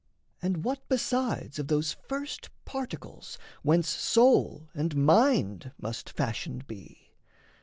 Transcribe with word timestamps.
And 0.41 0.63
what 0.63 0.81
besides 0.89 1.59
of 1.59 1.67
those 1.67 1.93
first 2.07 2.49
particles 2.65 3.37
Whence 3.61 3.87
soul 3.87 4.67
and 4.73 4.95
mind 4.95 5.73
must 5.79 6.09
fashioned 6.09 6.65
be? 6.65 7.11